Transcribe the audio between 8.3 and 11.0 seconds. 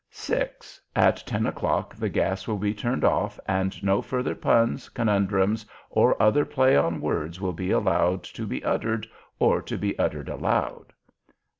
be uttered, or to be uttered aloud.